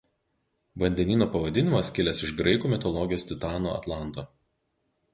[0.83, 4.29] Vandenyno pavadinimas kilęs iš graikų mitologijos titano Atlanto.